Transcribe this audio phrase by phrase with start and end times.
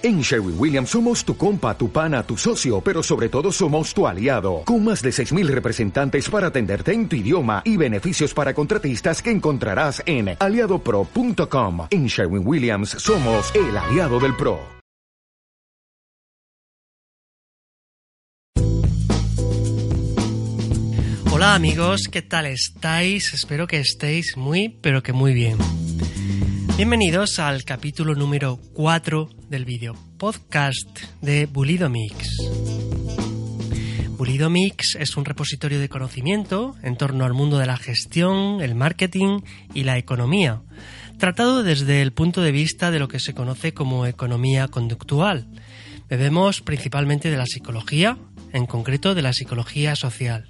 [0.00, 4.06] En Sherwin Williams somos tu compa, tu pana, tu socio, pero sobre todo somos tu
[4.06, 9.20] aliado, con más de 6.000 representantes para atenderte en tu idioma y beneficios para contratistas
[9.20, 11.88] que encontrarás en aliadopro.com.
[11.90, 14.60] En Sherwin Williams somos el aliado del PRO.
[21.32, 23.34] Hola amigos, ¿qué tal estáis?
[23.34, 25.58] Espero que estéis muy, pero que muy bien.
[26.78, 32.36] Bienvenidos al capítulo número 4 del vídeo podcast de Bulido Mix.
[34.10, 38.76] Bulido Mix es un repositorio de conocimiento en torno al mundo de la gestión, el
[38.76, 39.40] marketing
[39.74, 40.62] y la economía,
[41.18, 45.48] tratado desde el punto de vista de lo que se conoce como economía conductual.
[46.08, 48.18] Bebemos principalmente de la psicología,
[48.52, 50.48] en concreto de la psicología social.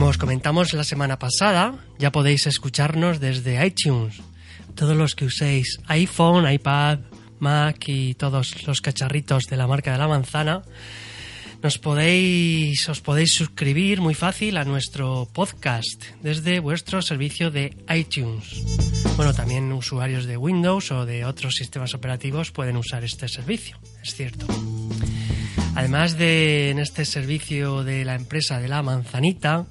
[0.00, 4.16] Como os comentamos la semana pasada, ya podéis escucharnos desde iTunes.
[4.74, 7.00] Todos los que uséis iPhone, iPad,
[7.38, 10.62] Mac y todos los cacharritos de la marca de la manzana,
[11.62, 18.64] nos podéis, os podéis suscribir muy fácil a nuestro podcast desde vuestro servicio de iTunes.
[19.18, 24.14] Bueno, también usuarios de Windows o de otros sistemas operativos pueden usar este servicio, es
[24.14, 24.46] cierto.
[25.80, 29.64] Además de en este servicio de la empresa de la manzanita,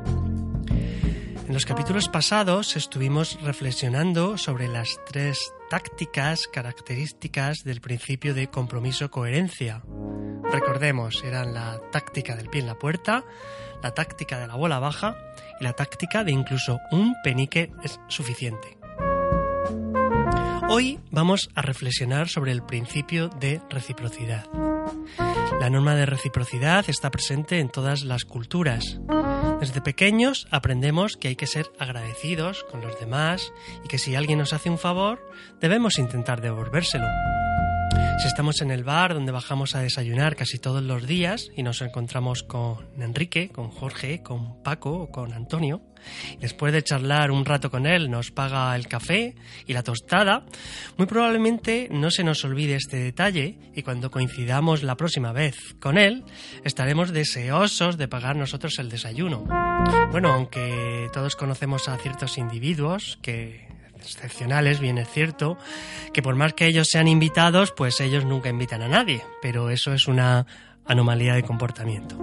[1.48, 9.84] En los capítulos pasados estuvimos reflexionando sobre las tres tácticas características del principio de compromiso-coherencia.
[10.52, 13.26] Recordemos, eran la táctica del pie en la puerta,
[13.82, 15.18] la táctica de la bola baja
[15.60, 18.78] y la táctica de incluso un penique es suficiente.
[20.70, 24.46] Hoy vamos a reflexionar sobre el principio de reciprocidad.
[25.60, 29.00] La norma de reciprocidad está presente en todas las culturas.
[29.60, 33.54] Desde pequeños aprendemos que hay que ser agradecidos con los demás
[33.84, 35.20] y que si alguien nos hace un favor,
[35.62, 37.08] debemos intentar devolvérselo.
[38.20, 41.82] Si estamos en el bar donde bajamos a desayunar casi todos los días y nos
[41.82, 45.82] encontramos con Enrique, con Jorge, con Paco o con Antonio,
[46.40, 49.36] después de charlar un rato con él nos paga el café
[49.66, 50.46] y la tostada,
[50.98, 55.98] muy probablemente no se nos olvide este detalle y cuando coincidamos la próxima vez con
[55.98, 56.24] él,
[56.64, 59.46] estaremos deseosos de pagar nosotros el desayuno.
[60.12, 63.73] Bueno, aunque todos conocemos a ciertos individuos que
[64.06, 65.58] excepcionales, bien es cierto,
[66.14, 69.94] que por más que ellos sean invitados, pues ellos nunca invitan a nadie, pero eso
[69.94, 70.46] es una
[70.86, 72.18] anomalía de comportamiento.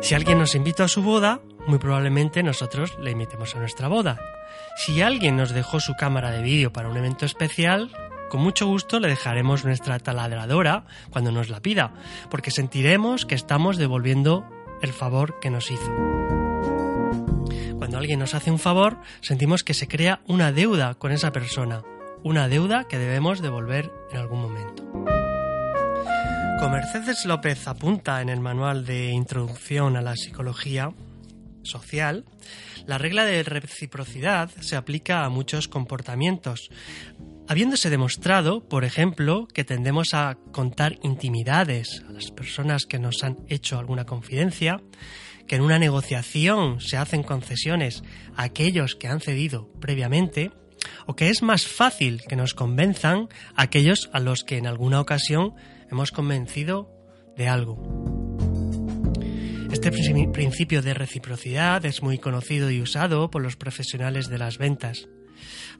[0.00, 4.18] Si alguien nos invita a su boda, muy probablemente nosotros le invitemos a nuestra boda.
[4.76, 7.90] Si alguien nos dejó su cámara de vídeo para un evento especial,
[8.28, 11.92] con mucho gusto le dejaremos nuestra taladradora cuando nos la pida,
[12.30, 14.48] porque sentiremos que estamos devolviendo
[14.80, 16.41] el favor que nos hizo.
[18.02, 21.84] Alguien nos hace un favor, sentimos que se crea una deuda con esa persona,
[22.24, 24.82] una deuda que debemos devolver en algún momento.
[26.58, 30.90] Como Mercedes López apunta en el manual de Introducción a la Psicología
[31.62, 32.24] Social,
[32.86, 36.70] la regla de reciprocidad se aplica a muchos comportamientos,
[37.46, 43.36] habiéndose demostrado, por ejemplo, que tendemos a contar intimidades a las personas que nos han
[43.46, 44.80] hecho alguna confidencia,
[45.46, 48.02] que en una negociación se hacen concesiones
[48.36, 50.50] a aquellos que han cedido previamente,
[51.06, 55.00] o que es más fácil que nos convenzan a aquellos a los que en alguna
[55.00, 55.54] ocasión
[55.90, 56.90] hemos convencido
[57.36, 57.78] de algo.
[59.72, 65.08] Este principio de reciprocidad es muy conocido y usado por los profesionales de las ventas.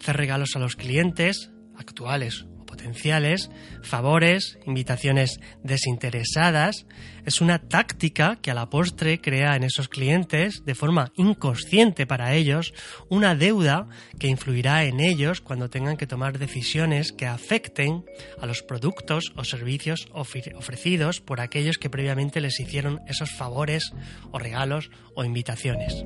[0.00, 3.50] Hacer regalos a los clientes, actuales potenciales,
[3.82, 6.86] favores, invitaciones desinteresadas,
[7.26, 12.32] es una táctica que a la postre crea en esos clientes, de forma inconsciente para
[12.32, 12.72] ellos,
[13.10, 13.88] una deuda
[14.18, 18.06] que influirá en ellos cuando tengan que tomar decisiones que afecten
[18.40, 23.92] a los productos o servicios ofrecidos por aquellos que previamente les hicieron esos favores
[24.30, 26.04] o regalos o invitaciones.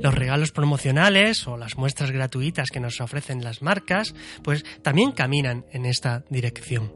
[0.00, 5.64] Los regalos promocionales o las muestras gratuitas que nos ofrecen las marcas, pues también caminan
[5.72, 6.92] en esta dirección.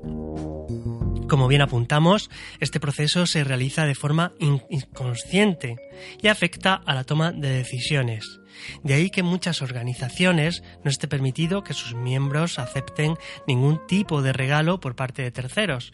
[1.29, 5.76] Como bien apuntamos, este proceso se realiza de forma inconsciente
[6.20, 8.41] y afecta a la toma de decisiones.
[8.82, 13.14] De ahí que muchas organizaciones no esté permitido que sus miembros acepten
[13.46, 15.93] ningún tipo de regalo por parte de terceros,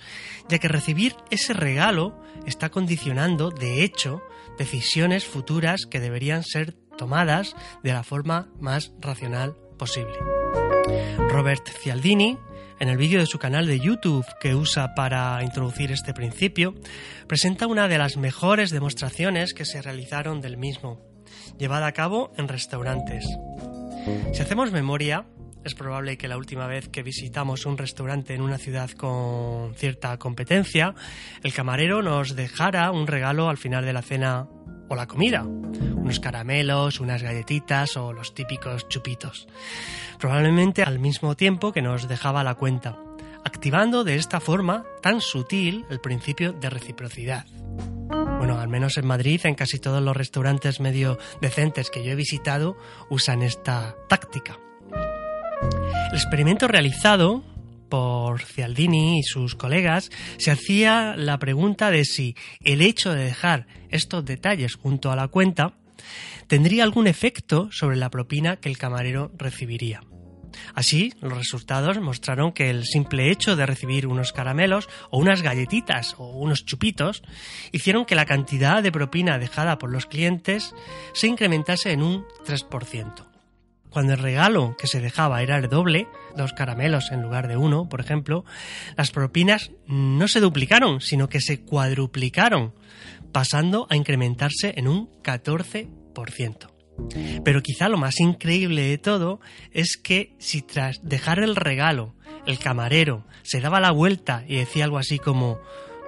[0.48, 4.22] ya que recibir ese regalo está condicionando, de hecho,
[4.58, 10.14] decisiones futuras que deberían ser tomadas de la forma más racional posible.
[11.28, 12.38] Robert Cialdini,
[12.78, 16.74] en el vídeo de su canal de YouTube que usa para introducir este principio,
[17.26, 21.00] presenta una de las mejores demostraciones que se realizaron del mismo,
[21.58, 23.26] llevada a cabo en restaurantes.
[24.32, 25.26] Si hacemos memoria,
[25.64, 30.16] es probable que la última vez que visitamos un restaurante en una ciudad con cierta
[30.16, 30.94] competencia,
[31.42, 34.46] el camarero nos dejara un regalo al final de la cena
[34.88, 35.44] o la comida,
[36.06, 39.48] unos caramelos, unas galletitas o los típicos chupitos,
[40.20, 42.96] probablemente al mismo tiempo que nos dejaba la cuenta,
[43.44, 47.44] activando de esta forma tan sutil el principio de reciprocidad.
[48.38, 52.14] Bueno, al menos en Madrid, en casi todos los restaurantes medio decentes que yo he
[52.14, 52.76] visitado,
[53.10, 54.60] usan esta táctica.
[56.10, 57.42] El experimento realizado
[57.88, 63.66] por Cialdini y sus colegas, se hacía la pregunta de si el hecho de dejar
[63.90, 65.74] estos detalles junto a la cuenta
[66.46, 70.00] tendría algún efecto sobre la propina que el camarero recibiría.
[70.74, 76.14] Así, los resultados mostraron que el simple hecho de recibir unos caramelos o unas galletitas
[76.18, 77.22] o unos chupitos
[77.72, 80.74] hicieron que la cantidad de propina dejada por los clientes
[81.12, 83.26] se incrementase en un 3%.
[83.90, 86.06] Cuando el regalo que se dejaba era el doble,
[86.36, 88.44] dos caramelos en lugar de uno, por ejemplo,
[88.94, 92.74] las propinas no se duplicaron, sino que se cuadruplicaron,
[93.36, 96.70] pasando a incrementarse en un 14%.
[97.44, 99.40] Pero quizá lo más increíble de todo
[99.72, 102.14] es que si tras dejar el regalo,
[102.46, 105.58] el camarero se daba la vuelta y decía algo así como,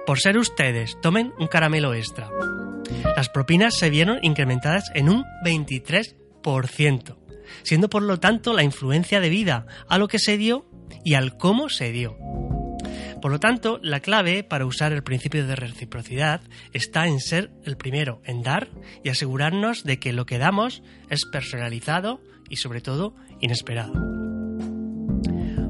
[0.07, 2.31] por ser ustedes, tomen un caramelo extra.
[3.15, 7.15] Las propinas se vieron incrementadas en un 23%
[7.63, 10.65] siendo por lo tanto la influencia debida a lo que se dio
[11.03, 12.17] y al cómo se dio.
[13.21, 17.75] Por lo tanto, la clave para usar el principio de reciprocidad está en ser el
[17.75, 18.69] primero en dar
[19.03, 23.93] y asegurarnos de que lo que damos es personalizado y sobre todo inesperado.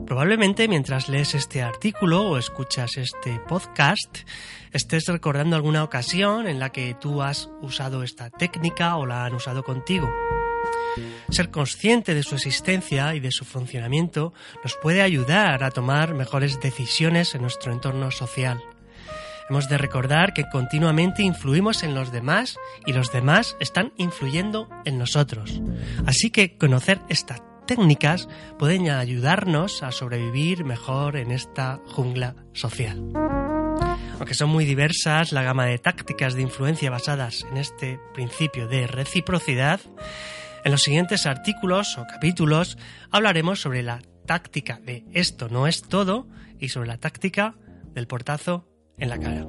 [0.06, 4.20] Probablemente mientras lees este artículo o escuchas este podcast
[4.72, 9.36] estés recordando alguna ocasión en la que tú has usado esta técnica o la han
[9.36, 10.10] usado contigo.
[11.30, 14.34] Ser consciente de su existencia y de su funcionamiento
[14.64, 18.62] nos puede ayudar a tomar mejores decisiones en nuestro entorno social.
[19.50, 25.00] Hemos de recordar que continuamente influimos en los demás y los demás están influyendo en
[25.00, 25.60] nosotros.
[26.06, 28.28] Así que conocer estas técnicas
[28.58, 33.04] pueden ayudarnos a sobrevivir mejor en esta jungla social.
[34.18, 38.86] Aunque son muy diversas la gama de tácticas de influencia basadas en este principio de
[38.86, 39.80] reciprocidad,
[40.64, 42.78] en los siguientes artículos o capítulos
[43.12, 46.28] hablaremos sobre la táctica de esto no es todo
[46.60, 47.56] y sobre la táctica
[47.94, 49.46] del portazo en la cara.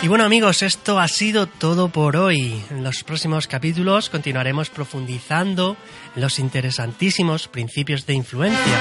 [0.00, 2.62] Y bueno amigos, esto ha sido todo por hoy.
[2.70, 5.76] En los próximos capítulos continuaremos profundizando
[6.16, 8.78] en los interesantísimos principios de influencia.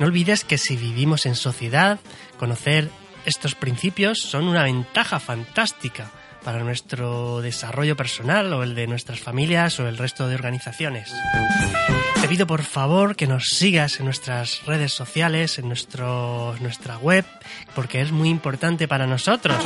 [0.00, 2.00] No olvides que si vivimos en sociedad,
[2.38, 2.90] conocer
[3.24, 6.10] estos principios son una ventaja fantástica
[6.44, 11.12] para nuestro desarrollo personal o el de nuestras familias o el resto de organizaciones.
[12.20, 17.24] Te pido por favor que nos sigas en nuestras redes sociales, en nuestro, nuestra web,
[17.74, 19.56] porque es muy importante para nosotros.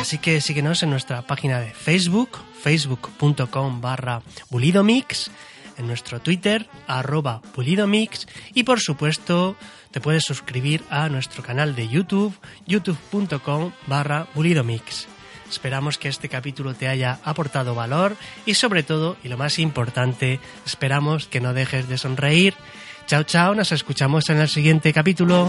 [0.00, 5.30] Así que síguenos en nuestra página de Facebook, facebook.com barra bulidomix,
[5.76, 9.56] en nuestro Twitter, arroba bulidomix, y por supuesto
[9.90, 12.34] te puedes suscribir a nuestro canal de YouTube,
[12.66, 15.06] youtube.com barra bulidomix.
[15.48, 20.40] Esperamos que este capítulo te haya aportado valor y sobre todo, y lo más importante,
[20.66, 22.54] esperamos que no dejes de sonreír.
[23.06, 25.48] Chao, chao, nos escuchamos en el siguiente capítulo.